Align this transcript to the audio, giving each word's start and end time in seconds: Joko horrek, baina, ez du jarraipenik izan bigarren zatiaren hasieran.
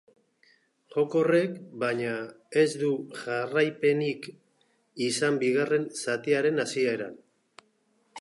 Joko 0.93 1.19
horrek, 1.25 1.51
baina, 1.83 2.13
ez 2.61 2.65
du 2.83 2.89
jarraipenik 3.19 4.25
izan 5.09 5.37
bigarren 5.45 5.87
zatiaren 6.01 6.65
hasieran. 6.65 7.17